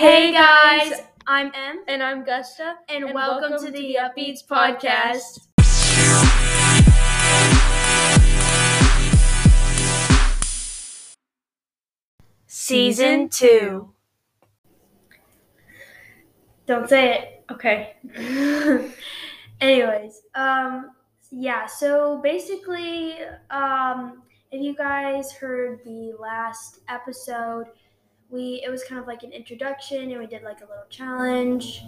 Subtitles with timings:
[0.00, 2.76] Hey guys, I'm Em, And I'm Gusta.
[2.88, 5.40] and, welcome, to the Upbeatz podcast.
[12.46, 13.92] Season two.
[16.66, 17.44] Don't say it.
[17.52, 17.96] Okay.
[19.60, 20.92] Anyways, um,
[21.30, 21.66] yeah.
[21.66, 23.16] So basically,
[23.50, 27.66] um, if you guys heard the last episode,
[28.30, 31.82] we it was kind of like an introduction, and we did like a little challenge,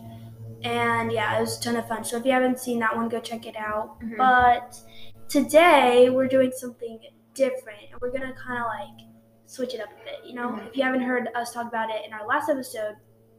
[0.62, 2.05] and yeah, it was a ton of fun.
[2.05, 4.01] So if you haven't seen that one, go check it out.
[4.01, 4.16] Mhm.
[4.16, 4.80] But
[5.28, 6.98] today we're doing something
[7.34, 9.06] different, and we're gonna kind of like
[9.46, 10.24] switch it up a bit.
[10.24, 10.68] You know, Mhm.
[10.68, 12.96] if you haven't heard us talk about it in our last episode.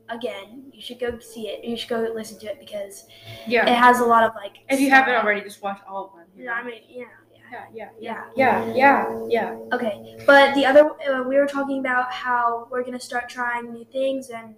[0.10, 1.64] Again, you should go see it.
[1.64, 3.08] You should go listen to it because
[3.48, 3.66] yeah.
[3.66, 4.58] it has a lot of like.
[4.70, 6.28] If you haven't already, just watch all of them.
[6.36, 7.06] you Yeah, I mean, yeah,
[7.54, 7.66] yeah.
[7.74, 8.24] Yeah, Yeah.
[8.36, 9.58] yeah, yeah, yeah.
[9.74, 13.86] Okay, but the other, uh, we were talking about how we're gonna start trying new
[13.86, 14.56] things and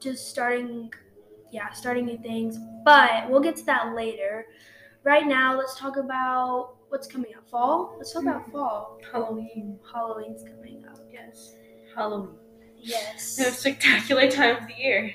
[0.00, 0.92] just starting,
[1.52, 2.58] yeah, starting new things.
[2.84, 4.46] But we'll get to that later.
[5.04, 7.48] Right now, let's talk about what's coming up.
[7.50, 7.94] Fall.
[7.96, 8.98] Let's talk about fall.
[9.12, 9.78] Halloween.
[9.92, 10.98] Halloween's coming up.
[11.12, 11.54] Yes.
[11.94, 12.36] Halloween.
[12.78, 13.36] Yes.
[13.38, 15.14] The spectacular time of the year.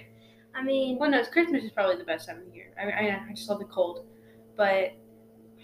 [0.53, 2.71] I mean, Well, no, Christmas is probably the best time of the year.
[2.79, 4.05] I mean, I, I just love the cold,
[4.55, 4.93] but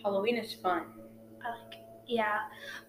[0.03, 0.83] Halloween is fun.
[2.11, 2.39] Yeah.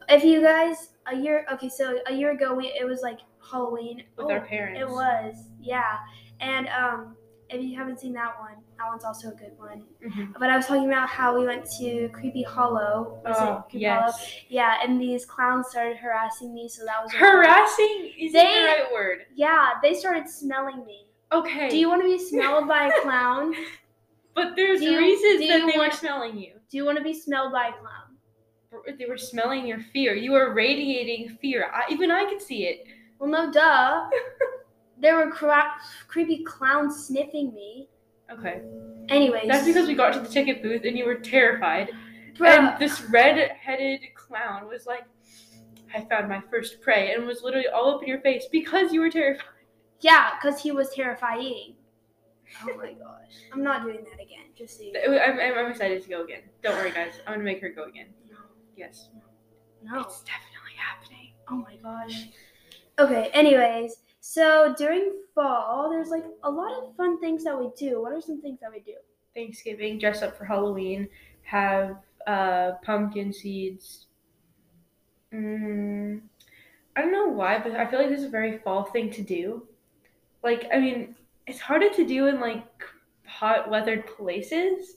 [0.08, 3.20] If you guys a year, okay, so a year ago we it was like
[3.50, 4.80] Halloween With Oh, our parents.
[4.80, 5.98] It was, yeah.
[6.40, 7.16] And um,
[7.48, 9.84] if you haven't seen that one, that one's also a good one.
[10.04, 10.32] Mhm.
[10.38, 13.20] But I was talking about how we went to Creepy Hollow.
[13.24, 14.06] Was Oh, it Creepy Hollow?
[14.06, 14.36] yes.
[14.48, 19.26] Yeah, and these clowns started harassing me, so that was Harassing They- the right word.
[19.34, 21.06] Yeah, they started smelling me.
[21.30, 21.68] Okay.
[21.68, 23.54] Do you want to be smelled by a clown?
[24.34, 26.54] but there's you- reasons that they were want- smelling you.
[26.70, 28.01] Do you want to be smelled by a clown?
[28.98, 30.14] They were smelling your fear.
[30.14, 31.70] You were radiating fear.
[31.72, 32.84] I, even I could see it.
[33.18, 34.08] Well, no, duh.
[34.98, 35.74] there were cra-
[36.08, 37.88] creepy clowns sniffing me.
[38.30, 38.62] Okay.
[39.08, 41.90] Anyways, That's because we got to the ticket booth and you were terrified.
[42.38, 45.04] Bruh, And this red-headed clown was like,
[45.94, 49.00] "I found my first prey," and was literally all up in your face because you
[49.00, 49.44] were terrified.
[50.00, 51.74] yeah, because he was terrifying.
[52.62, 54.46] Oh my gosh, I'm not doing that again.
[54.56, 55.18] Just so you know.
[55.18, 56.40] I'm, I'm, I'm excited to go again.
[56.62, 57.12] Don't worry, guys.
[57.26, 58.06] I'm gonna make her go again.
[58.76, 59.08] Yes.
[59.82, 60.00] No.
[60.00, 61.32] It's definitely happening.
[61.48, 62.28] Oh my gosh.
[62.98, 68.00] Okay, anyways, so during fall, there's like a lot of fun things that we do.
[68.00, 68.94] What are some things that we do?
[69.34, 71.08] Thanksgiving, dress up for Halloween,
[71.42, 71.96] have
[72.26, 74.06] uh, pumpkin seeds.
[75.32, 76.20] Mm,
[76.94, 79.22] I don't know why, but I feel like this is a very fall thing to
[79.22, 79.66] do.
[80.42, 81.16] Like, I mean,
[81.46, 82.66] it's harder to do in like
[83.26, 84.96] hot weathered places.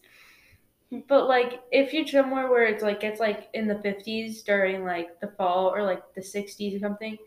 [1.08, 5.20] But like, if you're somewhere where it's like it's like in the 50s during like
[5.20, 7.18] the fall or like the 60s or something,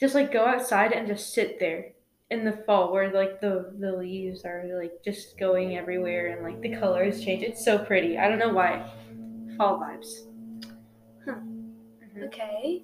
[0.00, 1.92] just like go outside and just sit there
[2.30, 6.60] in the fall where like the the leaves are like just going everywhere and like
[6.60, 7.42] the colors change.
[7.42, 8.18] It's so pretty.
[8.18, 8.84] I don't know why.
[9.56, 10.26] Fall vibes.
[11.24, 11.36] Huh.
[11.36, 12.26] Mhm.
[12.26, 12.82] Okay.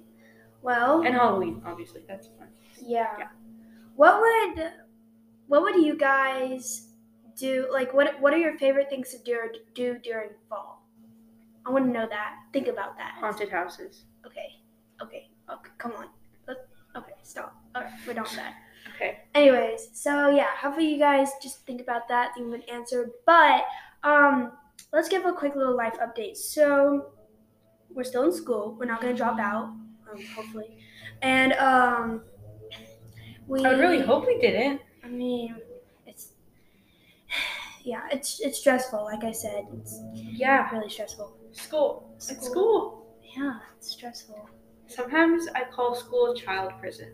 [0.61, 2.01] Well, And Halloween, obviously.
[2.07, 2.47] That's fun.
[2.81, 3.15] yeah.
[3.19, 3.27] yeah.
[3.95, 4.71] What would
[5.47, 6.87] what would you guys
[7.37, 7.67] do?
[7.71, 9.37] Like, what what are your favorite things to do
[9.73, 10.87] do during fall?
[11.65, 12.35] I want to know that.
[12.51, 13.15] Think about that.
[13.19, 14.03] Haunted houses.
[14.25, 14.59] Okay.
[15.01, 15.29] Okay.
[15.51, 15.71] Okay.
[15.77, 16.07] Come on.
[16.47, 17.13] Let- Okay.
[17.23, 17.55] Stop.
[17.75, 17.91] All right.
[18.05, 18.53] We're done with that.
[18.95, 19.19] Okay.
[19.33, 23.09] Anyways, so yeah, hopefully you guys just think about that, think of an answer.
[23.25, 23.63] But
[24.03, 24.51] um,
[24.91, 26.35] let's give a quick little life update.
[26.37, 27.11] So
[27.89, 28.75] we're still in school.
[28.77, 29.63] We're not gonna drop out,
[30.11, 30.77] um, hopefully.
[31.23, 32.23] And um,
[33.47, 33.65] we.
[33.65, 34.81] I really hope we didn't.
[35.03, 35.55] I mean,
[37.83, 39.03] yeah, it's it's stressful.
[39.03, 40.69] Like I said, it's Yeah.
[40.73, 41.37] really stressful.
[41.51, 42.09] School.
[42.15, 43.05] It's school.
[43.35, 44.49] Yeah, it's stressful.
[44.87, 47.11] Sometimes I call school child prison.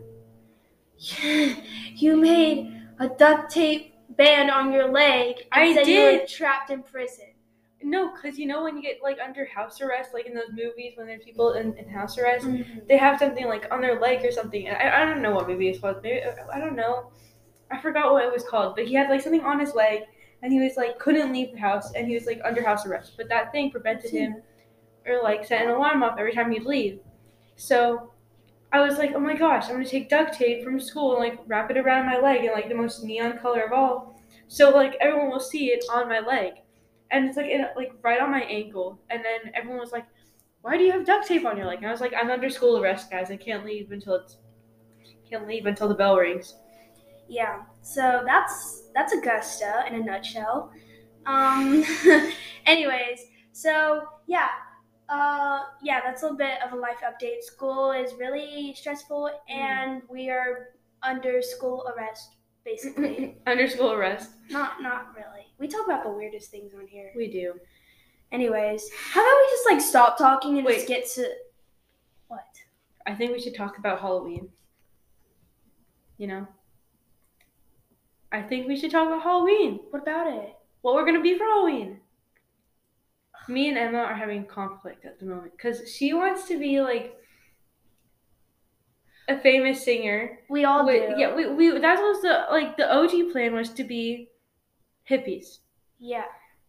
[0.98, 1.54] Yeah,
[1.96, 6.70] you made a duct tape band on your leg and I said you were trapped
[6.70, 7.26] in prison.
[7.82, 10.92] No, because you know when you get like under house arrest, like in those movies
[10.96, 12.80] when there's people in, in house arrest, Mm-hmm.
[12.88, 14.68] they have something like on their leg or something.
[14.68, 16.02] I, I don't know what movie it's called.
[16.02, 16.20] Maybe
[16.52, 17.10] I don't know.
[17.70, 18.76] I forgot what it was called.
[18.76, 20.02] But he had like something on his leg,
[20.42, 23.14] and he was like couldn't leave the house, and he was like under house arrest.
[23.16, 24.42] But that thing prevented him,
[25.06, 27.00] or like set an alarm off every time he'd leave.
[27.56, 28.12] So
[28.72, 31.40] I was like, oh my gosh, I'm gonna take duct tape from school and like
[31.46, 34.96] wrap it around my leg in like the most neon color of all, so like
[35.00, 36.54] everyone will see it on my leg,
[37.10, 39.00] and it's like in, like right on my ankle.
[39.10, 40.06] And then everyone was like,
[40.62, 41.78] why do you have duct tape on your leg?
[41.78, 43.30] And I was like, I'm under school arrest, guys.
[43.30, 44.36] I can't leave until it's
[45.28, 46.56] can't leave until the bell rings.
[47.30, 47.62] Yeah.
[47.80, 50.72] So that's that's Augusta in a nutshell.
[51.26, 51.84] Um.
[52.66, 53.20] anyways,
[53.52, 54.48] so yeah,
[55.08, 57.42] Uh, yeah, that's a little bit of a life update.
[57.42, 60.68] School is really stressful, and we are
[61.02, 63.38] under school arrest basically.
[63.46, 64.30] Under school arrest.
[64.50, 65.46] not not really.
[65.58, 67.10] We talk about the weirdest things on here.
[67.16, 67.54] We do.
[68.32, 68.82] Anyways,
[69.12, 70.74] how about we just like stop talking and Wait.
[70.74, 71.24] just get to
[72.28, 72.44] what?
[73.06, 74.50] I think we should talk about Halloween.
[76.18, 76.46] You know?
[78.32, 79.80] I think we should talk about Halloween.
[79.90, 80.54] What about it?
[80.82, 82.00] What we're gonna be for Halloween.
[83.48, 87.16] Me and Emma are having conflict at the moment because she wants to be like
[89.28, 90.38] a famous singer.
[90.48, 91.14] We all Wait, do.
[91.20, 94.28] yeah, we, we that was the like the OG plan was to be
[95.08, 95.58] hippies.
[95.98, 96.24] Yeah.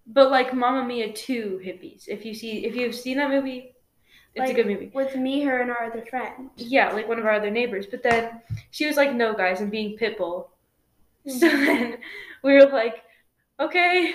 [0.08, 2.06] But like Mamma Mia 2 hippies.
[2.08, 3.76] If you see if you've seen that movie,
[4.34, 4.92] it's Like- a good movie.
[4.94, 6.50] With me, her, and our other friend.
[6.58, 7.86] Yeah, like one of our other neighbors.
[7.86, 8.42] But then
[8.72, 10.48] she was like, "No, guys, I'm being Pitbull."
[11.28, 11.98] So then
[12.44, 13.04] we were like,
[13.60, 14.14] "Okay,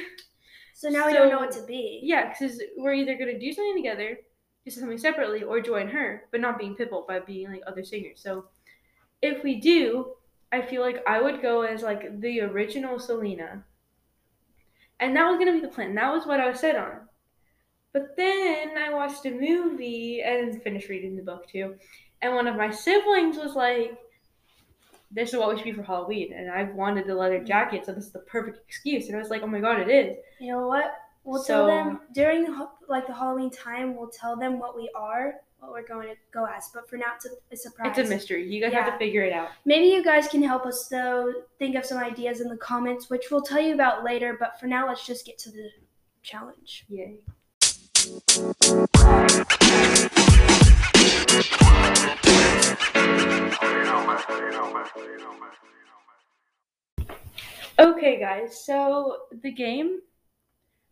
[0.75, 2.01] So now we don't know what to be.
[2.03, 4.19] yeah," because we're either gonna do something together,
[4.65, 8.21] do something separately, or join her, but not being Pitbull by being like other singers.
[8.23, 8.47] So
[9.23, 10.15] if we do,
[10.53, 13.65] I feel like I would go as like the original Selena,
[15.01, 15.95] and that was gonna be the plan.
[15.95, 17.09] That was what I was set on.
[17.93, 21.77] But then I watched a movie and finished reading the book too,
[22.23, 23.99] and one of my siblings was like,
[25.11, 27.47] "This is what we should be for Halloween," and I've wanted the leather mm.
[27.47, 29.07] jacket, so this is the perfect excuse.
[29.09, 30.95] And I was like, "Oh my god, it is!" You know what?
[31.25, 32.47] We'll So- tell them during
[32.89, 33.97] like the Halloween time.
[33.97, 36.71] We'll tell them what we are, what we're going to go as.
[36.73, 37.99] But for now, it's a, a surprise.
[37.99, 38.49] It's a mystery.
[38.49, 39.49] You guys have to figure it out.
[39.65, 41.33] Maybe you guys can help us though.
[41.59, 44.37] Think of some ideas in the comments, which we'll tell you about later.
[44.39, 45.69] But for now, let's just get to the
[46.23, 46.85] challenge.
[46.89, 47.19] Yay.
[57.79, 58.65] Okay, guys.
[58.65, 60.01] So the game,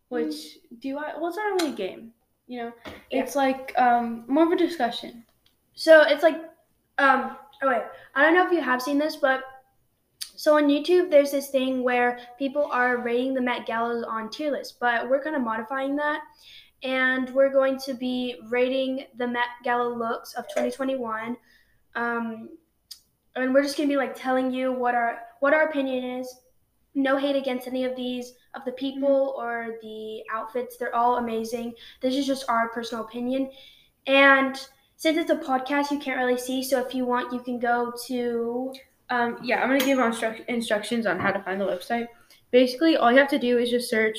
[0.09, 1.13] which do I?
[1.17, 2.11] Well, it's not really a game.
[2.47, 3.21] You know, Yeah.
[3.21, 5.25] it's like um more of a discussion.
[5.73, 6.37] So it's like,
[6.99, 7.81] um, oh wait,
[8.13, 9.41] I don't know if you have seen this, but
[10.19, 14.51] so on YouTube, there's this thing where people are rating the Met Galas on tier
[14.51, 16.21] list, but we're kind of modifying that,
[16.85, 21.35] and we're going to be rating the Met Gala looks of 2021,
[21.95, 22.49] um,
[23.35, 26.33] and we're just gonna be like telling you what our what our opinion is.
[26.93, 31.73] No hate against any of these of the people or the outfits; they're all amazing.
[32.01, 33.49] This is just our personal opinion,
[34.07, 34.55] and
[34.97, 36.63] since it's a podcast, you can't really see.
[36.63, 38.73] So if you want, you can go to
[39.09, 42.07] Um, yeah, I'm gonna give instruc- instructions on how to find the website.
[42.51, 44.17] Basically, all you have to do is just search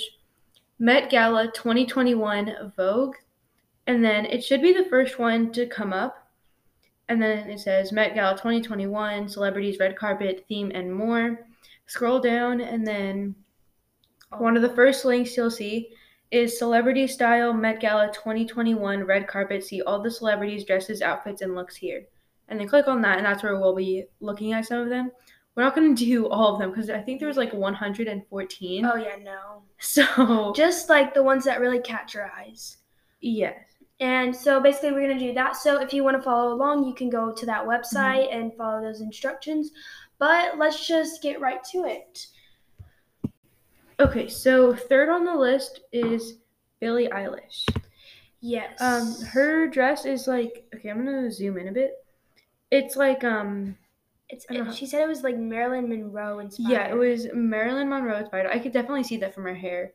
[0.78, 3.17] Met Gala 2021 Vogue,
[3.87, 6.28] and then it should be the first one to come up.
[7.08, 11.46] And then it says Met Gala 2021 Celebrities, Red Carpet, Theme, and more.
[11.87, 13.34] Scroll down, and then
[14.38, 15.90] one of the first links you'll see
[16.31, 19.64] is Celebrity Style Met Gala 2021 Red Carpet.
[19.64, 22.06] See all the celebrities' dresses, outfits, and looks here
[22.49, 25.11] and then click on that, and that's where we'll be looking at some of them.
[25.56, 28.85] We're not going to do all of them because I think there was like 114.
[28.85, 32.76] oh yeah no, So just like the ones that really catch your eyes.
[33.20, 33.56] yes,
[33.99, 35.56] And so basically, we're gonna do that.
[35.56, 38.82] So if you want to follow along, you can go to that website and follow
[38.82, 39.70] those instructions.
[40.19, 42.26] But let's just get right to it.
[43.99, 44.29] okay.
[44.29, 46.35] So third on the list is
[46.81, 47.64] Billie Eilish.
[48.41, 48.81] Yes.
[48.81, 50.91] Um, her dress is like okay.
[50.91, 51.93] I'm gonna zoom in a bit.
[52.70, 53.76] It's like um
[54.28, 56.70] it's I she said it was like Marilyn Monroe inspired.
[56.73, 58.47] yeah, it was Marilyn Monroe inspired.
[58.52, 59.92] I could definitely see that from her hair.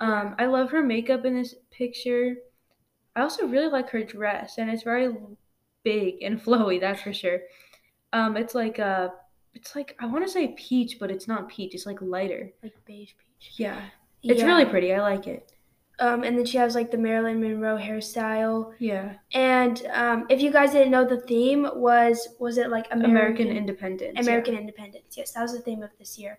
[0.00, 2.36] Um, I love her makeup in this picture.
[3.16, 5.14] I also really like her dress, and it's very
[5.84, 6.80] big and flowy.
[6.80, 7.40] That's for sure.
[8.12, 9.08] Um, it's like uh
[9.54, 11.74] it's like I want to say peach, but it's not peach.
[11.74, 12.50] It's like lighter.
[12.62, 13.54] like beige peach.
[13.58, 13.80] Yeah,
[14.22, 14.46] it's Yeah.
[14.46, 14.92] really pretty.
[14.94, 15.52] I like it.
[16.00, 18.72] Um, and then she has like the Marilyn Monroe hairstyle.
[18.80, 23.10] Yeah, And um, if you guys didn't know, the theme was was it like American,
[23.10, 24.14] American independence.
[24.16, 24.22] yeah.
[24.22, 25.16] American Independence?
[25.16, 26.36] Yes, that was the theme of this year.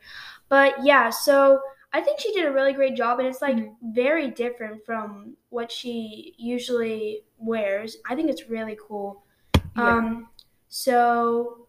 [0.49, 1.61] But yeah, so
[1.93, 3.75] I think she did a really great job, and it's like Mhm.
[3.93, 7.95] very different from what she usually wears.
[8.09, 9.23] I think it's really cool.
[9.77, 9.87] Yeah.
[9.97, 10.27] Um,
[10.67, 11.67] so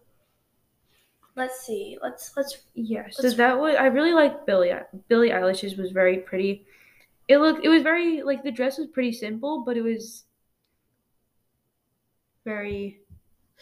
[1.37, 1.99] let's see.
[2.03, 4.73] Let's let's Yeah, so Let's- that was I really like Billie
[5.09, 6.67] Billie Eilish's was very pretty.
[7.29, 10.25] It looked it was very like the dress was pretty simple, but it was
[12.45, 13.01] very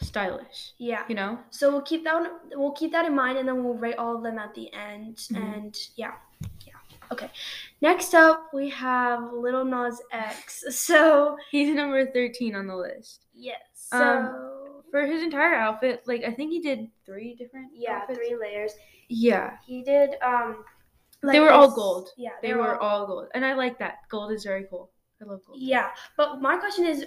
[0.01, 0.73] stylish.
[0.77, 1.03] yeah.
[1.07, 1.39] You know?
[1.49, 4.15] So we'll keep that one, we'll keep that in mind, and then we'll rate all
[4.15, 5.17] of them at the end.
[5.17, 5.55] Mhm.
[5.55, 6.13] And yeah,
[6.65, 6.73] yeah.
[7.11, 7.29] Okay.
[7.81, 10.63] Next up, we have Little Nas X.
[10.69, 13.25] So He's number thirteen on the list.
[13.33, 13.57] yes.
[13.73, 18.19] So Um, For his entire outfit, like I think he did three different yeah, outfits.
[18.19, 18.73] three layers.
[19.09, 19.57] Yeah.
[19.65, 20.15] He did.
[20.21, 20.65] Um,
[21.33, 22.09] They were all gold.
[22.17, 23.27] Yeah, They were all gold.
[23.33, 23.99] And I like that.
[24.09, 24.91] Gold is very cool.
[25.21, 25.59] I love gold.
[25.59, 27.05] Yeah, but my question is,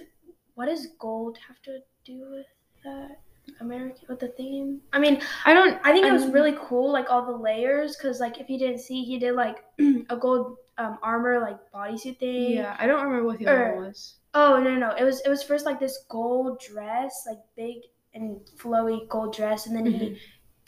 [0.55, 2.45] what does gold have to do with
[2.83, 3.19] that?
[3.61, 4.79] American with the theme.
[4.93, 5.79] I mean, I don't.
[5.83, 8.77] I think it was really cool, like all the layers, because like if you didn't
[8.77, 9.57] see, he did like
[10.09, 12.51] a gold um, armor like bodysuit thing.
[12.51, 14.17] Yeah, I don't remember what the other Or- one was.
[14.35, 17.77] Oh no no, it was it was first like this gold dress, like big
[18.13, 19.99] and flowy gold dress, and then Mm-hmm.
[20.13, 20.19] he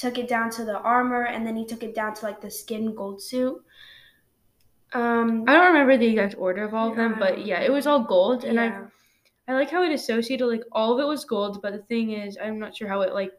[0.02, 2.50] took it down to the armor, and then he took it down to like the
[2.50, 3.64] skin gold suit.
[4.94, 7.86] Um, I don't remember the exact order of all of them, but yeah, it was
[7.88, 8.88] all gold, and I yeah.
[9.48, 12.38] I like how it associated like all of it was gold, but the thing is,
[12.42, 13.32] I'm not sure how it like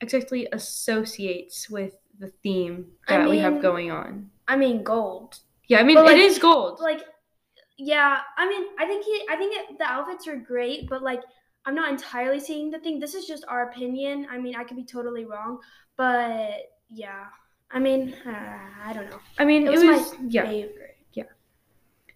[0.00, 4.30] exactly associates with the theme I that we have going on.
[4.48, 5.38] I mean gold.
[5.68, 6.80] Yeah, I mean But, like- it is gold.
[6.80, 7.02] like
[7.80, 11.22] yeah i mean i think he i think it, the outfits are great but like
[11.68, 14.76] i'm not entirely seeing the thing this is just our opinion i mean i could
[14.76, 15.58] be totally wrong
[15.98, 17.26] but yeah
[17.70, 18.58] i mean uh,
[18.88, 20.46] i don't know I mean it it was was, my yeah.
[20.46, 21.24] favorite Yeah.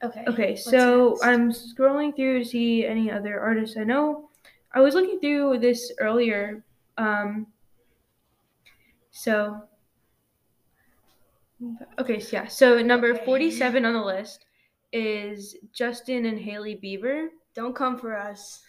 [0.03, 1.25] okay Okay, so next?
[1.29, 4.31] I'm scrolling through to see any other artists I know.
[4.73, 6.65] I was looking through this earlier.
[6.97, 7.47] Um,
[9.11, 9.63] so,
[11.99, 12.47] okay, so yeah.
[12.47, 13.25] So number Okay.
[13.27, 14.47] 47 on the list
[14.93, 17.29] is Justin and Hailey Bieber.
[17.55, 18.63] don't come for us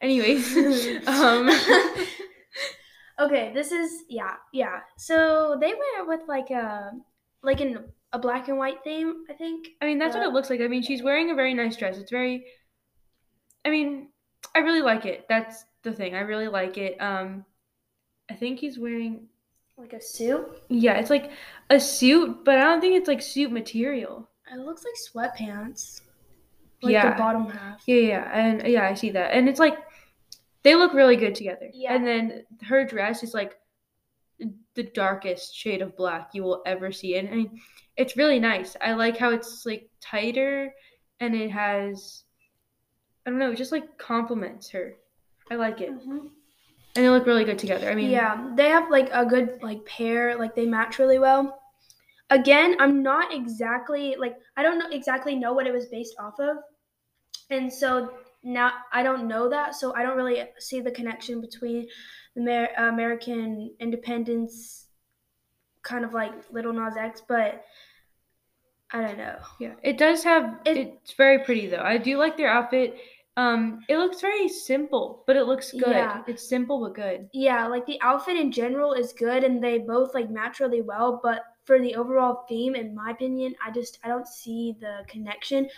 [0.00, 0.56] Anyways,
[1.08, 1.48] um,
[3.18, 6.92] okay this is yeah yeah so they went with like a
[7.42, 7.78] like in
[8.12, 10.60] a black and white theme i think I mean, that's what Uh, it looks like.
[10.60, 11.96] I mean, she's wearing a very nice dress.
[11.98, 12.44] It's very,
[13.64, 14.08] I mean,
[14.54, 15.26] I really like it.
[15.28, 16.14] That's the thing.
[16.14, 17.00] I really like it.
[17.00, 17.44] Um,
[18.30, 19.28] I think he's wearing
[19.76, 21.30] like a suit Yeah, it's like
[21.70, 24.28] a suit, but I don't think it's like suit material.
[24.52, 24.96] it looks like
[25.34, 26.00] sweatpants
[26.82, 27.10] like yeah.
[27.10, 29.78] the bottom half yeah, yeah, and yeah, I see that, and it's like
[30.62, 31.70] they look really good together.
[31.72, 31.94] Yeah.
[31.94, 33.56] And then her dress is like
[34.74, 37.60] the darkest shade of black you will ever see, and I mean,
[37.96, 38.76] it's really nice.
[38.80, 40.74] I like how it's like tighter,
[41.20, 42.24] and it has,
[43.24, 44.96] I don't know, it just like complements her.
[45.50, 46.18] I like it, Mhm.
[46.18, 46.30] and
[47.04, 47.88] they look really good together.
[47.88, 51.62] I mean, yeah, they have like a good like pair, like they match really well.
[52.30, 56.38] Again, I'm not exactly like I don't know exactly know what it was based off
[56.40, 56.56] of.
[57.50, 58.10] And so
[58.42, 61.86] now I don't know that, so I don't really see the connection between
[62.34, 64.86] the Amer- American independence
[65.82, 67.64] kind of like Little Nas X, but
[68.90, 69.38] I don't know.
[69.60, 70.60] Yeah, it does have.
[70.64, 71.82] It- it's very pretty though.
[71.82, 72.96] I do like their outfit.
[73.36, 75.88] Um, it looks very simple, but it looks good.
[75.90, 76.22] Yeah.
[76.26, 77.28] It's simple but good.
[77.34, 81.20] Yeah, like the outfit in general is good and they both like match really well,
[81.22, 85.68] but for the overall theme, in my opinion, I just I don't see the connection.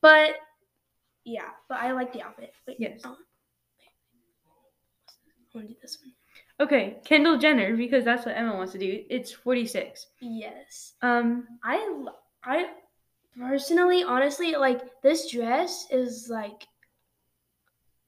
[0.00, 0.34] But
[1.24, 2.52] yeah, but I like the outfit.
[2.66, 3.00] Wait, Yes.
[3.04, 3.16] oh.
[5.54, 6.12] I want to do this one.
[6.66, 9.04] Okay, Kendall Jenner because that's what Emma wants to do.
[9.08, 10.08] It's forty six.
[10.20, 12.04] Yes, Um, I
[12.44, 12.70] I
[13.38, 16.66] personally, honestly, like this dress is like,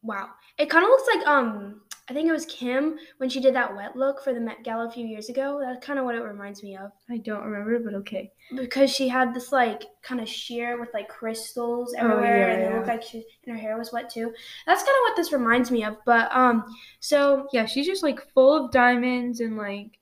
[0.02, 0.28] wow.
[0.58, 1.80] It kind of looks like um.
[2.08, 4.88] I think it was Kim when she did that wet look for the Met Gala
[4.88, 5.58] a few years ago.
[5.64, 6.90] That's kind of what it reminds me of.
[7.08, 8.30] I don't remember, but okay.
[8.54, 12.62] because she had this like kind of sheer with like crystals Oh, everywhere yeah, and
[12.62, 12.76] it yeah.
[12.76, 14.32] looked like she and her hair was wet too
[14.66, 16.64] that's kind of what this reminds me of but um
[17.00, 19.98] so Yeah, she's just like full of diamonds and like,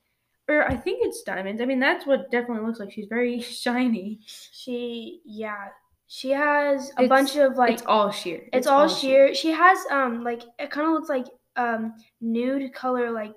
[0.49, 1.63] or I think it's diamonds.
[1.63, 2.91] I mean, that's what definitely looks like.
[2.91, 4.19] She's very shiny.
[4.27, 5.69] she yeah
[6.09, 8.49] she has a It's- bunch of like it's all sheer.
[8.53, 9.35] it's, all, sheer.
[9.35, 13.35] she has um like it kind of looks like um nude color like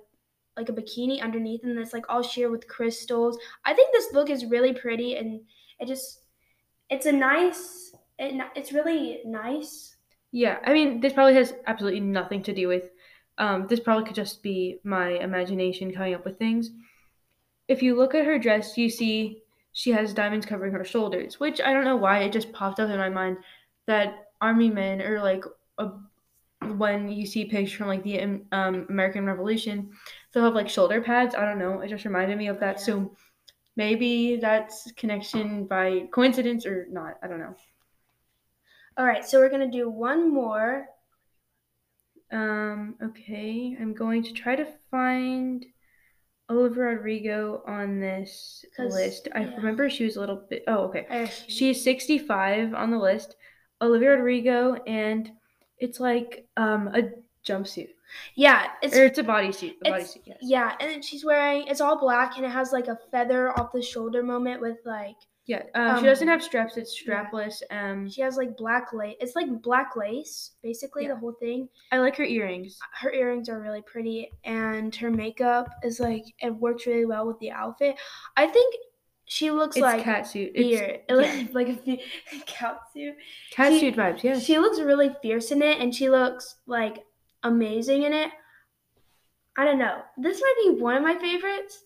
[0.56, 4.30] like a bikini underneath and it's like all sheer with crystals i think this look
[4.30, 5.40] is really pretty and
[5.78, 6.20] it just
[6.88, 9.96] it's a nice it, it's really nice
[10.32, 12.90] Yeah, I mean, this probably has absolutely nothing to do with.
[13.38, 16.70] Um, this probably could just be my imagination coming up with things.
[17.68, 19.42] If you look at her dress, you see
[19.72, 22.90] she has diamonds covering her shoulders, which I don't know why it just popped up
[22.90, 23.38] in my mind
[23.86, 25.44] that army men or like
[25.78, 25.90] a,
[26.74, 28.20] when you see pictures from like the
[28.52, 29.90] um, American Revolution,
[30.32, 31.34] they'll have like shoulder pads.
[31.34, 31.80] I don't know.
[31.80, 32.78] It just reminded me of that.
[32.78, 32.84] Yeah.
[32.84, 33.16] So
[33.76, 37.14] maybe that's connection by coincidence or not.
[37.22, 37.54] I don't know.
[38.98, 40.86] All right, so we're gonna do one more.
[42.32, 45.64] Um, okay, I'm going to try to find
[46.48, 49.28] Olivia Rodrigo on this list.
[49.34, 49.56] I yeah.
[49.56, 50.64] remember she was a little bit.
[50.66, 51.30] Oh, okay.
[51.48, 53.36] She's 65 on the list.
[53.82, 55.30] Olivia Rodrigo, and
[55.78, 57.02] it's like um a
[57.46, 57.88] jumpsuit
[58.36, 59.74] yeah, it's or it's a bodysuit.
[59.84, 60.38] A bodysuit, yes.
[60.40, 63.72] yeah, and then she's wearing it's all black and it has like a feather off
[63.72, 65.16] the shoulder moment with like
[65.46, 65.62] Yeah.
[65.74, 66.76] Um, she Um, doesn't have straps.
[66.76, 67.24] It's yeah.
[67.24, 67.62] strapless.
[67.70, 69.16] Um, she has like black lace.
[69.20, 71.14] It's like black lace, basically Yeah.
[71.14, 71.68] the whole thing.
[71.92, 72.78] I like her earrings.
[72.92, 77.38] Her earrings are really pretty, and her makeup is like it works really well with
[77.40, 77.96] the outfit.
[78.36, 78.74] I think
[79.26, 80.52] she looks It's like cat suit.
[80.54, 81.46] It's fear, yeah.
[81.52, 82.02] like a fe-
[82.46, 83.14] cat suit.
[83.50, 84.22] cat she- suit vibes.
[84.22, 84.38] Yeah.
[84.38, 87.04] She looks really fierce in it, and she looks like
[87.42, 88.30] amazing in it.
[89.56, 90.02] I don't know.
[90.16, 91.84] This might be one of my favorites.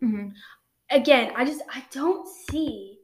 [0.00, 0.28] hmm
[0.90, 2.98] Again, I just I don't see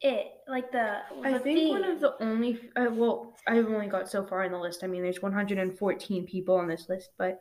[0.00, 0.98] it like the.
[1.22, 4.52] I the think one of the only uh, well, I've only got so far in
[4.52, 4.84] the list.
[4.84, 7.40] I mean, there's 114 people on this list, but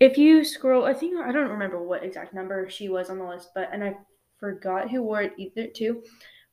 [0.00, 3.24] if you scroll, I think I don't remember what exact number she was on the
[3.26, 3.96] list, but and I
[4.38, 6.02] forgot who wore it either too.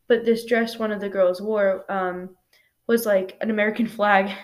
[0.07, 2.35] But this dress one of the girls wore um,
[2.87, 4.31] was like an American flag.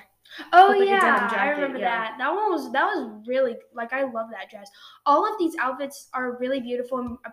[0.54, 1.90] Oh with, like, yeah, I remember yeah.
[1.90, 2.16] that.
[2.18, 4.72] That one was that was really like I love that dress.
[5.06, 7.32] All of these outfits are really beautiful and uh,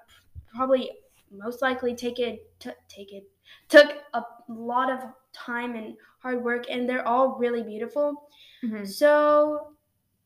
[0.53, 0.91] probably
[1.31, 3.23] most likely take it t- take it
[3.69, 4.99] took a lot of
[5.33, 8.29] time and hard work and they're all really beautiful.
[8.65, 8.87] Mhm.
[8.87, 9.75] So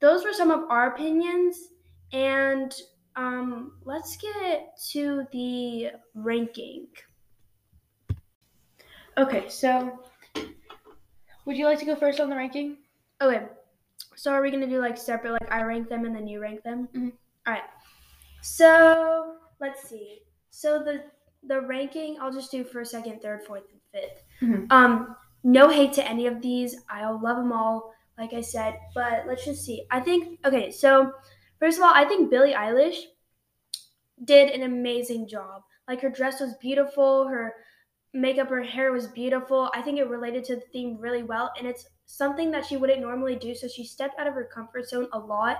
[0.00, 1.72] those were some of our opinions
[2.12, 2.74] and
[3.16, 6.86] um let's get to the ranking.
[9.18, 9.98] Okay, so
[11.44, 12.78] would you like to go first on the ranking?
[13.20, 13.46] Okay.
[14.16, 16.62] So are we gonna do like separate, like I rank them and then you rank
[16.62, 16.88] them?
[16.94, 17.12] Mhm.
[17.46, 17.62] All right.
[18.40, 20.22] So let's see.
[20.50, 21.04] So the
[21.44, 24.72] the ranking I'll just do first, second, third, fourth, and 5th Mhm.
[24.72, 26.76] Um, no hate to any of these.
[26.88, 28.78] I'll love them all, like I said.
[28.94, 29.86] But let's just see.
[29.90, 30.70] I think okay.
[30.70, 31.12] So
[31.62, 33.04] first of all, I think Billie Eilish
[34.24, 35.62] did an amazing job.
[35.86, 37.28] Like her dress was beautiful.
[37.28, 37.54] Her
[38.12, 39.70] makeup, her hair was beautiful.
[39.72, 43.00] I think it related to the theme really well, and it's something that she wouldn't
[43.00, 43.54] normally do.
[43.54, 45.58] So she stepped out of her comfort zone a lot,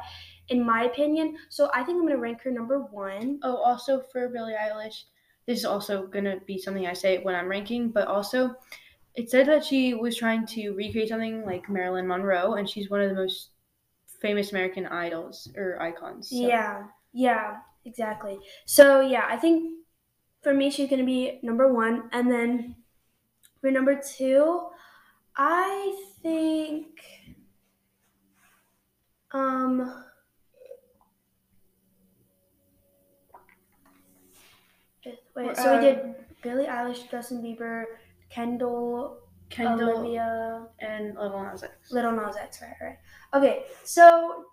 [0.48, 1.36] in my opinion.
[1.50, 3.38] So I think I'm gonna rank her number one.
[3.44, 5.04] Oh, also for Billie Eilish,
[5.46, 8.56] this is also gonna be something I say when I'm ranking, but also
[9.14, 13.00] it said that she was trying to recreate something like Marilyn Monroe, and she's one
[13.00, 13.50] of the most
[14.22, 16.30] famous American idols or icons.
[16.30, 18.38] so- Yeah, yeah, exactly.
[18.64, 19.74] So yeah, I think
[20.42, 22.76] for me she's gonna be number one, and then
[23.60, 24.68] for number two,
[25.36, 27.00] I think
[29.32, 30.04] um
[35.34, 37.84] wait, so we Uh, did Billie Eilish, Justin Bieber,
[38.30, 39.18] Kendall,
[39.50, 41.92] Kendall Olivia, and Lil Nas X.
[41.92, 42.98] Little Nas X, right, right.
[43.34, 44.44] Okay, so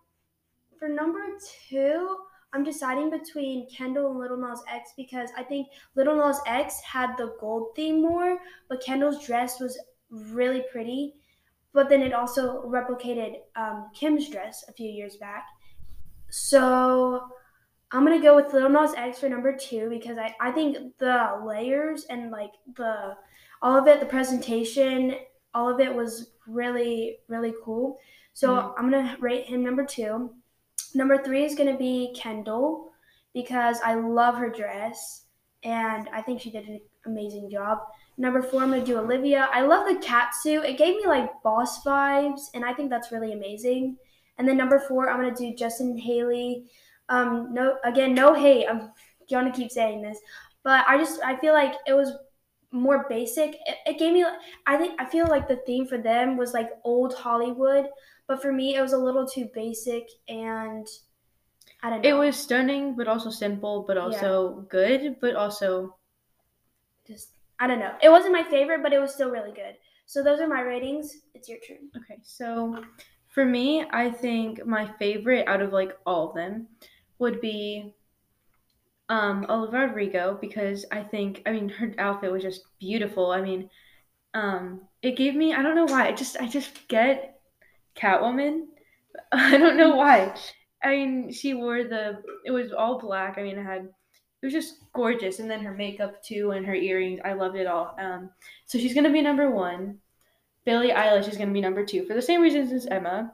[0.78, 1.20] for number
[1.70, 2.16] two,
[2.54, 7.18] I'm deciding between Kendall and Little Nas X because I think Little Nas X had
[7.18, 8.40] the gold theme more,
[8.70, 9.78] but Kendall's dress was
[10.10, 11.16] really pretty.
[11.74, 15.46] But then it also replicated um, Kim's dress a few years back.
[16.32, 17.22] So
[17.92, 21.42] I'm gonna go with Little Nas X for number two because I, I think the
[21.46, 23.16] layers and like the
[23.62, 25.16] all of it, the presentation,
[25.54, 28.00] all of it was really, really cool.
[28.40, 28.74] So Mhm.
[28.78, 30.34] I'm gonna rate him number two.
[30.96, 32.94] Number three is gonna be Kendall
[33.34, 35.26] because I love her dress
[35.64, 37.80] and I think she did an amazing job.
[38.18, 39.50] Number four, I'm gonna do Olivia.
[39.52, 40.64] I love the cat suit.
[40.64, 43.98] It gave me like boss vibes, and I think that's really amazing.
[44.38, 46.64] And then number four, I'm gonna do Justin Hailey.
[47.10, 48.68] Um, no, again, no hate.
[48.68, 48.94] I'm
[49.30, 50.18] gonna keep saying this,
[50.64, 52.14] but I just I feel like it was
[52.72, 53.56] more basic.
[53.66, 54.26] It, it gave me.
[54.66, 57.90] I think I feel like the theme for them was like old Hollywood,
[58.30, 60.88] but for me, it was a little too basic, and
[61.84, 62.10] I don't know.
[62.10, 65.98] It was stunning, but also simple, but also good, but also
[67.08, 67.98] just I don't know.
[68.02, 69.76] It wasn't my favorite, but it was still really good.
[70.06, 71.14] So those are my ratings.
[71.34, 71.90] It's your turn.
[71.98, 72.84] Okay, so
[73.28, 76.68] for me, I think my favorite out of like all of them
[77.20, 77.96] would be
[79.10, 83.32] um Olivia Rodrigo because I think I mean her outfit was just beautiful.
[83.32, 83.70] I mean,
[84.34, 86.08] um it gave me I don't know why.
[86.08, 87.39] I just I just get
[87.96, 88.66] Catwoman.
[89.32, 90.36] I don't know why.
[90.84, 93.38] I mean, she wore the it was all black.
[93.38, 93.90] I mean, it had
[94.42, 97.20] it was just gorgeous and then her makeup too and her earrings.
[97.26, 97.96] I loved it all.
[98.00, 98.30] Um
[98.66, 99.98] so she's going to be number 1.
[100.66, 103.34] Billie Eilish is going to be number two for the same reasons as Emma.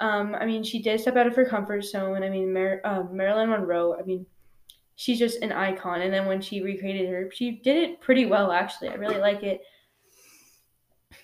[0.00, 2.22] Um, I mean, she did step out of her comfort zone.
[2.22, 3.96] I mean, Mar- um, Marilyn Monroe.
[3.98, 4.24] I mean,
[4.96, 6.00] she's just an icon.
[6.00, 8.50] And then when she recreated her, she did it pretty well.
[8.50, 9.60] Actually, I really like it.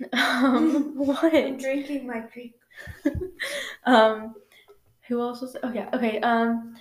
[0.12, 1.58] um, what?
[1.58, 2.52] drinking my drink.
[3.86, 4.34] um,
[5.08, 5.56] who else was?
[5.62, 6.20] Oh yeah, okay.
[6.20, 6.76] Um,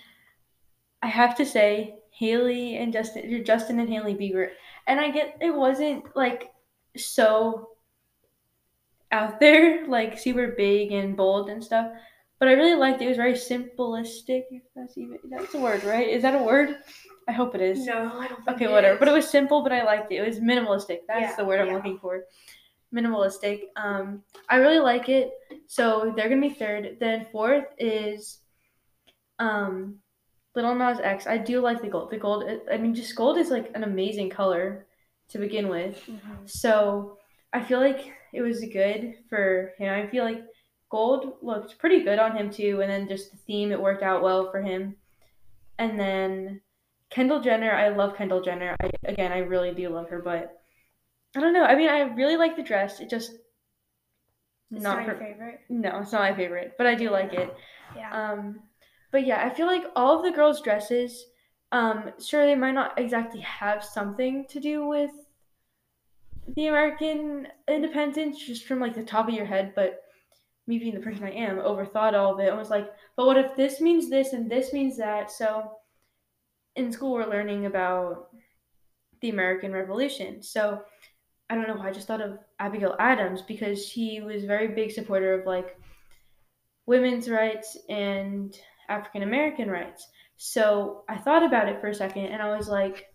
[1.01, 4.49] I have to say Hailey and Justin, Justin and Hailey Bieber,
[4.88, 6.51] and I get it wasn't like
[6.97, 7.69] so
[9.12, 11.91] out there, like super big and bold and stuff.
[12.39, 13.05] But I really liked it.
[13.05, 14.43] It was very simplistic.
[14.51, 16.08] If that's even that's a word, right?
[16.08, 16.77] Is that a word?
[17.27, 17.86] I hope it is.
[17.86, 18.43] No, I don't.
[18.45, 18.95] Think Okay, whatever.
[18.95, 18.99] is.
[18.99, 20.15] But it was simple, but I liked it.
[20.15, 20.99] It was minimalistic.
[21.08, 21.73] That's Yeah, the word I'm yeah.
[21.75, 22.23] looking for.
[22.93, 23.63] Minimalistic.
[23.75, 25.31] Um, I really like it.
[25.67, 26.97] So they're gonna be third.
[26.99, 28.39] Then fourth is,
[29.39, 29.99] um,
[30.55, 31.27] Little Nas X.
[31.27, 32.11] I do like the gold.
[32.11, 32.45] The gold.
[32.71, 34.85] I mean, just gold is like an amazing color
[35.29, 36.01] to begin with.
[36.07, 36.45] Mm-hmm.
[36.45, 37.17] So
[37.51, 39.93] I feel like it was good for him.
[39.93, 40.43] I feel like
[40.89, 44.23] gold looked pretty good on him too, and then just the theme it worked out
[44.23, 44.95] well for him.
[45.77, 46.61] And then
[47.09, 48.75] Kendall Jenner, I love Kendall Jenner.
[48.81, 50.61] I again, I really do love her, but
[51.35, 51.63] I don't know.
[51.63, 52.99] I mean, I really like the dress.
[52.99, 53.31] It just
[54.71, 55.19] It's not not your her.
[55.19, 55.61] favorite.
[55.69, 57.55] No, it's not my favorite, but I do like it.
[57.95, 58.11] Yeah.
[58.11, 58.61] Um,
[59.11, 61.25] but yeah, I feel like all of the girls' dresses,
[61.71, 65.11] um, sure they might not exactly have something to do with
[66.55, 70.01] the American independence, just from like the top of your head, but
[70.67, 73.37] me being the person I am, overthought all of it and was like, but what
[73.37, 75.31] if this means this and this means that?
[75.31, 75.71] So
[76.75, 78.29] in school we're learning about
[79.21, 80.41] the American Revolution.
[80.41, 80.81] So
[81.49, 84.91] I don't know, I just thought of Abigail Adams because she was a very big
[84.91, 85.77] supporter of like
[86.86, 88.58] women's rights and
[88.89, 90.08] African American rights.
[90.38, 93.05] So I thought about it for a second and I was like,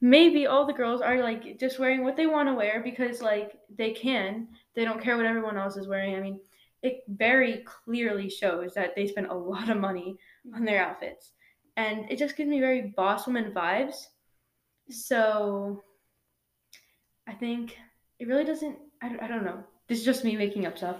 [0.00, 3.58] maybe all the girls are like just wearing what they want to wear because like
[3.76, 4.48] they can.
[4.74, 6.14] They don't care what everyone else is wearing.
[6.14, 6.40] I mean,
[6.82, 10.16] it very clearly shows that they spend a lot of money
[10.54, 11.32] on their outfits.
[11.76, 14.06] And it just gives me very boss woman vibes.
[14.90, 15.82] So
[17.28, 17.76] I think
[18.18, 19.62] it really doesn't, I, don't- I don't know.
[19.86, 20.96] This is just me making up stuff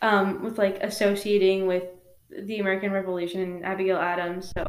[0.00, 1.84] um, with like associating with
[2.30, 4.52] the American Revolution and Abigail Adams.
[4.56, 4.66] So,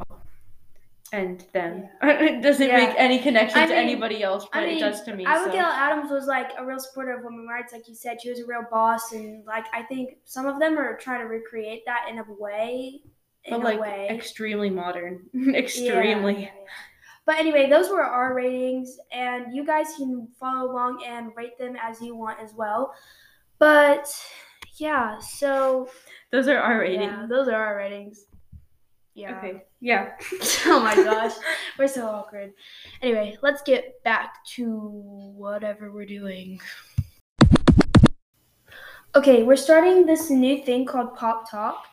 [1.11, 1.87] and them.
[2.01, 2.77] it doesn't Yeah.
[2.87, 5.25] make any connection I to mean- anyebody else, but I mean, it does to me.
[5.25, 5.69] Abigail so.
[5.71, 8.21] Adams was like a real supporter of women's rights, like you said.
[8.21, 11.27] She was a real boss, and like I think some of them are trying to
[11.27, 13.01] recreate that in a way.
[13.45, 15.23] In But like a way, extremely modern.
[15.55, 16.33] Extremely.
[16.33, 16.49] yeah, yeah.
[17.25, 21.77] But anyway, those were our ratings, and you guys can follow along and rate them
[21.81, 22.93] as you want as well.
[23.59, 24.13] But
[24.77, 25.87] yeah, so
[26.31, 27.11] Those are our ratings.
[27.11, 28.25] yeah, those are our ratings.
[29.15, 29.37] Yeah.
[29.37, 29.63] Okay.
[29.79, 30.11] Yeah.
[30.65, 31.33] oh my gosh,
[31.77, 32.51] we're so awkward.
[33.01, 36.59] Anyway, let's get back to whatever we're doing.
[39.15, 41.85] Okay, we're starting this new thing called Pop Talk,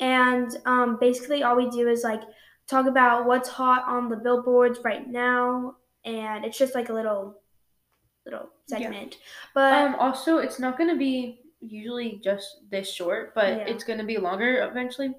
[0.00, 2.20] and um, basically all we do is like
[2.68, 7.40] talk about what's hot on the billboards right now, and it's just like a little,
[8.24, 8.78] little Yeah.
[8.78, 9.16] segment.
[9.54, 13.64] But Um, also, it's not going to be usually just this short, but Yeah.
[13.66, 15.14] it's going to be longer eventually.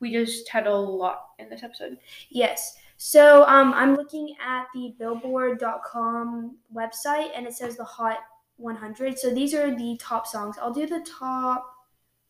[0.00, 1.98] We just had a lot in this episode.
[2.28, 2.76] Yes.
[2.96, 8.18] So um, I'm looking at the Billboard.com website, and it says the Hot
[8.56, 9.18] 100.
[9.18, 10.56] So these are the top songs.
[10.60, 11.74] I'll do the top,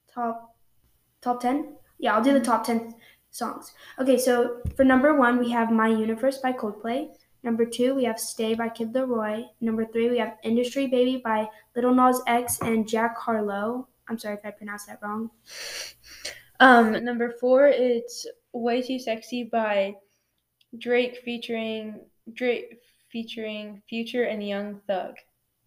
[0.06, 0.54] top,
[1.20, 1.76] top 10.
[1.98, 2.94] Yeah, I'll do the top 10
[3.34, 3.74] songs.
[3.98, 7.08] Okay, so for number one, we have My Universe by Coldplay.
[7.42, 9.46] Number two, we have Stay by Kid LAROI.
[9.60, 13.88] Number three, we have Industry Baby by Little Nas X and Jack Harlow.
[14.08, 15.30] I'm sorry if I pronounced that wrong.
[16.60, 19.96] Um, number four, it's Way Too Sexy by
[20.78, 22.00] Drake featuring
[22.32, 22.78] Drake
[23.10, 25.16] featuring Future and Young Thug.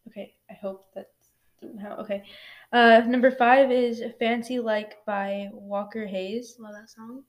[0.08, 1.32] Okay, I hope that's
[1.82, 1.96] how.
[1.98, 2.24] Okay.
[2.72, 6.56] Uh, number five is Fancy Like by Walker Hayes.
[6.60, 7.24] Love that song.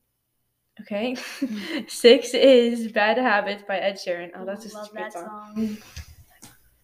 [0.83, 1.17] Okay.
[1.89, 4.31] Six is Bad Habits by Ed Sheeran.
[4.37, 5.55] Oh, that's a Love such a good that song.
[5.57, 5.77] song.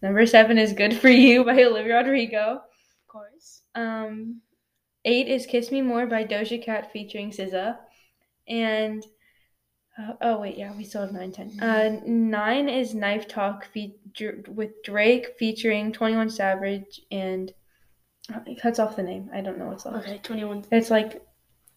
[0.02, 2.60] Number seven is Good for You by Olivia Rodrigo.
[2.60, 3.62] Of course.
[3.74, 4.40] Um,
[5.04, 7.76] eight is Kiss Me More by Doja Cat featuring SZA.
[8.48, 9.02] And
[9.98, 11.58] uh, oh wait, yeah, we still have nine, ten.
[11.60, 17.52] Uh, nine is Knife Talk fe- Dr- with Drake featuring Twenty One Savage and
[18.34, 19.30] uh, it cuts off the name.
[19.32, 20.06] I don't know what's left.
[20.06, 20.64] Okay, 21.
[20.72, 21.22] It's like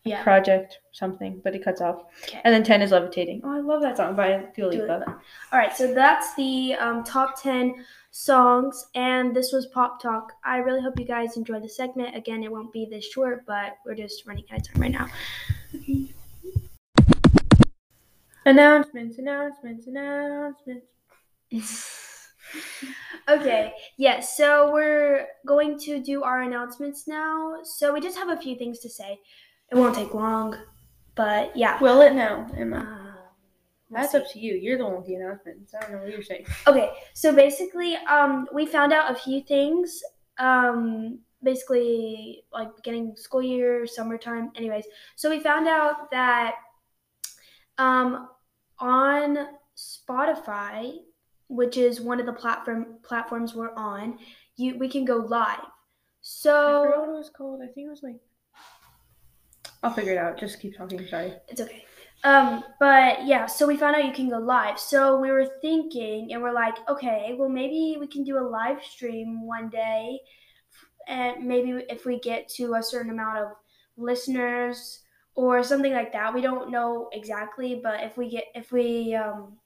[0.08, 0.24] Yeah.
[0.24, 2.04] Project something, but it cuts off.
[2.24, 2.42] Okay.
[2.44, 3.42] And then ten is Levitating.
[3.44, 5.20] Oh, I love that song by Dua Dua Lipa.
[5.52, 10.34] All right, so that's the um, top 10 songs, and this was Pop Talk.
[10.44, 12.16] I really hope you guys enjoyed the segment.
[12.16, 15.08] Again, it won't be this short, but we're just running out of time right now.
[18.46, 20.86] Announcements, announcements, announcements.
[23.30, 27.58] okay, yes, so we're going to do our announcements now.
[27.64, 29.20] So we just have a few things to say.
[29.72, 30.56] It won't take long,
[31.16, 31.80] but yeah.
[31.82, 32.78] Will it now, Emma?
[32.78, 33.14] Um,
[33.90, 34.56] That's up to you.
[34.56, 35.74] You're the one with the announcements.
[35.74, 36.46] I don't know what you're saying.
[36.68, 40.02] Okay, so basically, um, we found out a few things.
[40.38, 44.52] Um, basically, like beginning school year, summertime.
[44.56, 46.56] Anyways, so we found out that
[47.78, 48.30] um,
[48.80, 50.94] on Spotify,
[51.50, 54.18] which is one of the platform platforms we're on,
[54.56, 55.60] you we can go live.
[55.60, 55.72] I forgot
[56.22, 57.62] So what it was called.
[57.62, 58.16] I think it was like.
[59.84, 60.40] I'll figure it out.
[60.40, 61.06] Just keep talking.
[61.08, 61.34] Sorry.
[61.48, 61.86] it's okay.
[62.24, 64.80] Um, but yeah, so we found out you can go live.
[64.80, 68.84] So we were thinking, and we're like, okay, well maybe we can do a live
[68.84, 70.20] stream one day,
[71.08, 73.48] and maybe if we get to a certain amount of
[73.98, 75.02] listeners
[75.36, 76.34] or something like that.
[76.34, 79.58] We don't know exactly, but if we get if we um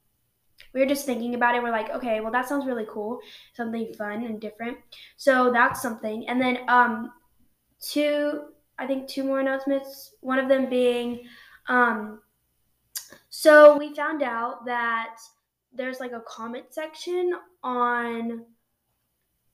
[0.74, 1.64] we were just thinking about it.
[1.64, 3.20] We're like, okay, well that sounds really cool,
[3.54, 4.78] something fun and different.
[5.18, 6.28] So that's something.
[6.28, 7.12] And then um
[7.82, 8.44] two
[8.82, 10.16] I think two more announcements.
[10.22, 11.22] One of them being
[11.68, 12.20] um
[13.30, 15.18] so we found out that
[15.74, 18.44] there's like a comment section on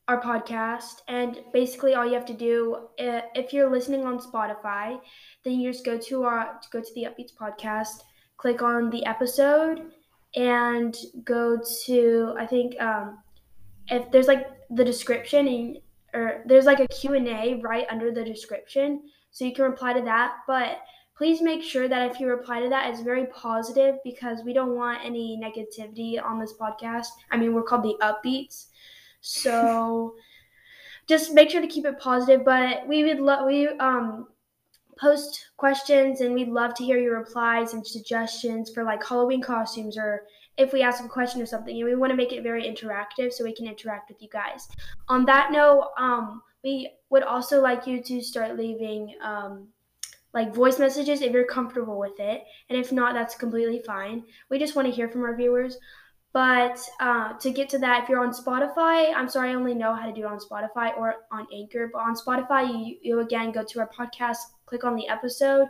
[0.08, 5.00] our podcast and basically all you have to do if you're listening on spotify
[5.44, 8.04] then you just go to our go to the upbeatz podcast
[8.38, 9.92] click on the episode
[10.36, 13.18] and go to i think um,
[13.90, 15.78] if there's like the description and
[16.18, 19.02] or there's like a q&a right under the description
[19.32, 20.38] so you can reply to that.
[20.48, 20.80] But
[21.16, 24.76] please make sure that if you reply to that it's very positive because we don't
[24.76, 27.08] want any negativity on this podcast.
[27.32, 28.68] I mean we're called the upbeatz.
[29.22, 30.16] So
[31.08, 32.44] just make sure to keep it positive.
[32.44, 34.28] But we would love we um
[34.98, 39.98] post questions and we'd love to hear your replies and suggestions for like Halloween costumes
[39.98, 40.24] or
[40.58, 43.32] if we ask a question or something and we want to make it very interactive
[43.32, 44.68] so we can interact with you guys.
[45.08, 49.68] On that note, um, we would also like you to start leaving um,
[50.34, 52.44] like voice messages if you're comfortable with it.
[52.70, 54.24] And if not, that's completely fine.
[54.50, 55.78] We just want to hear from our viewers.
[56.34, 59.96] But uh, to get to that, if you're on Spotify, I'm sorry, I only know
[59.96, 61.90] how to do it on Spotify or on Anchor.
[61.92, 65.68] But on Spotify, you, you again go to our podcast, click on the episode,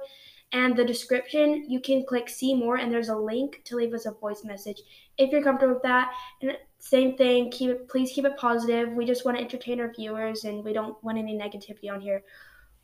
[0.52, 1.66] and the description.
[1.68, 4.82] You can click see more, and there's a link to leave us a voice message
[5.18, 6.12] if you're comfortable with that.
[6.42, 8.92] And same thing, keep it, please keep it positive.
[8.94, 12.24] We just want to entertain our viewers, and we don't want any negativity on here.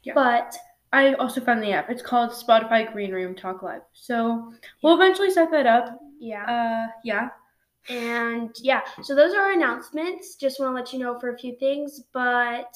[0.04, 0.14] Yeah.
[0.14, 0.56] But
[0.92, 1.90] I also found the app.
[1.90, 3.82] It's called Spotify Green Room Talk Live.
[3.94, 6.00] So we'll eventually set that up.
[6.20, 6.46] Yeah.
[6.46, 7.30] Uh, yeah.
[7.90, 10.36] And yeah, so those are our announcements.
[10.36, 12.74] Just want to let you know for a few things, but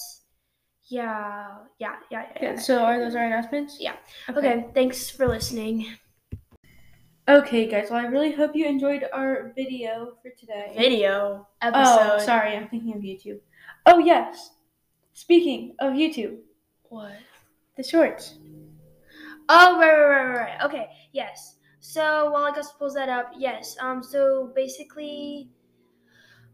[0.90, 1.48] yeah,
[1.80, 2.26] yeah, yeah.
[2.36, 2.60] yeah, yeah.
[2.60, 3.78] So are those our announcements?
[3.80, 3.96] Yeah.
[4.30, 4.40] Okay.
[4.40, 4.66] okay.
[4.74, 5.88] Thanks for listening.
[7.30, 7.90] Okay, guys.
[7.92, 10.74] Well, I really hope you enjoyed our video for today.
[10.78, 12.16] Video oh, episode.
[12.16, 12.56] Oh, sorry.
[12.56, 13.40] I'm thinking of YouTube.
[13.86, 14.52] Oh yes.
[15.14, 16.38] Speaking of YouTube.
[16.84, 17.12] What?
[17.76, 18.36] The shorts.
[19.50, 20.64] Oh right, right, right, right.
[20.64, 20.88] Okay.
[21.12, 21.56] Yes.
[21.82, 23.76] So while I just pulls that up, yes.
[23.82, 24.02] Um.
[24.02, 25.50] So basically,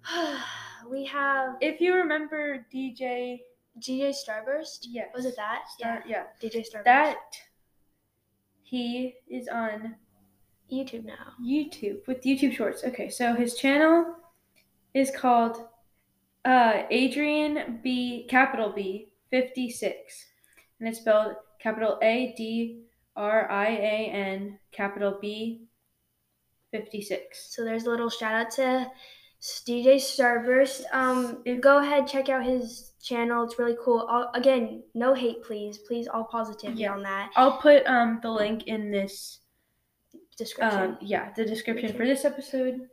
[0.89, 1.58] we have.
[1.62, 3.41] If you remember DJ.
[3.79, 4.79] DJ Starburst.
[4.83, 5.05] Yeah.
[5.13, 5.63] Was it that?
[5.69, 6.23] Star- yeah.
[6.41, 6.49] yeah.
[6.49, 6.86] DJ Starburst.
[6.86, 7.17] That.
[8.63, 9.95] He is on.
[10.71, 11.33] YouTube now.
[11.43, 12.83] YouTube with YouTube Shorts.
[12.83, 14.15] Okay, so his channel
[14.95, 15.67] is called
[16.45, 20.25] uh, Adrian B capital B fifty six,
[20.79, 25.67] and it's spelled capital A D R I A N capital B
[26.73, 27.55] 56.
[27.55, 28.88] So there's a little shout out to
[29.43, 30.84] DJ Starburst.
[30.93, 33.43] Um, go ahead, check out his channel.
[33.43, 33.99] It's really cool.
[34.10, 35.79] All, again, no hate, please.
[35.79, 36.93] Please, all positivity yeah.
[36.93, 37.32] on that.
[37.36, 39.39] I'll put um the link in this
[40.38, 40.82] description.
[40.82, 42.88] Um, yeah, the description for this episode.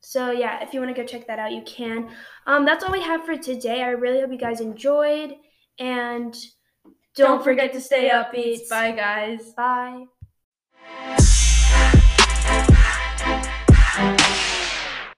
[0.00, 2.10] So yeah, if you want to go check that out, you can.
[2.46, 3.82] Um, that's all we have for today.
[3.82, 5.36] I really hope you guys enjoyed
[5.78, 6.36] and.
[7.14, 8.68] Don't forget to stay upbeat.
[8.68, 9.52] Bye, guys.
[9.56, 10.04] Bye.